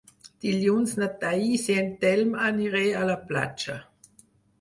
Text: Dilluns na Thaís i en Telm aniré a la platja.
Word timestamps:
Dilluns 0.43 0.93
na 1.01 1.09
Thaís 1.23 1.65
i 1.73 1.75
en 1.81 1.91
Telm 2.05 2.31
aniré 2.47 2.81
a 3.03 3.05
la 3.11 3.19
platja. 3.33 3.77